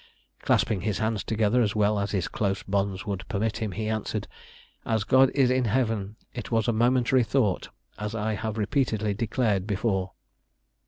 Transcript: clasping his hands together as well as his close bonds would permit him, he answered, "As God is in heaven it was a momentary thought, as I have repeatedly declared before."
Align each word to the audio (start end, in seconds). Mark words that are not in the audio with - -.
clasping 0.41 0.81
his 0.81 0.97
hands 0.97 1.23
together 1.23 1.61
as 1.61 1.75
well 1.75 1.99
as 1.99 2.09
his 2.09 2.27
close 2.27 2.63
bonds 2.63 3.05
would 3.05 3.23
permit 3.29 3.57
him, 3.57 3.73
he 3.73 3.87
answered, 3.87 4.27
"As 4.83 5.03
God 5.03 5.29
is 5.35 5.51
in 5.51 5.65
heaven 5.65 6.15
it 6.33 6.49
was 6.49 6.67
a 6.67 6.73
momentary 6.73 7.23
thought, 7.23 7.69
as 7.99 8.15
I 8.15 8.33
have 8.33 8.57
repeatedly 8.57 9.13
declared 9.13 9.67
before." 9.67 10.13